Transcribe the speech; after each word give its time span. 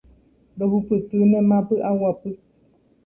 Rohupytýnema 0.59 1.57
py'aguapy. 1.67 2.29